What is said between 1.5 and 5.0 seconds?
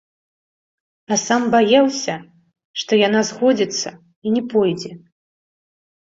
баяўся, што яна згодзіцца і не пойдзе.